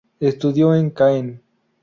[0.19, 1.43] Estudió en Caen.